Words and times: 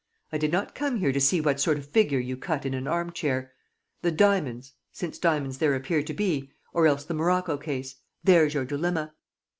I 0.31 0.39
did 0.39 0.51
not 0.51 0.73
come 0.73 0.97
here 0.97 1.11
to 1.11 1.21
see 1.21 1.39
what 1.41 1.59
sort 1.59 1.77
of 1.77 1.85
figure 1.87 2.17
you 2.17 2.35
cut 2.35 2.65
in 2.65 2.73
an 2.73 2.87
arm 2.87 3.11
chair.... 3.11 3.51
The 4.01 4.09
diamonds, 4.11 4.73
since 4.91 5.19
diamonds 5.19 5.59
there 5.59 5.75
appear 5.75 6.01
to 6.01 6.13
be... 6.15 6.49
or 6.73 6.87
else 6.87 7.03
the 7.05 7.13
morocco 7.13 7.55
case.... 7.55 7.97
There's 8.23 8.55
your 8.55 8.65
dilemma." 8.65 9.13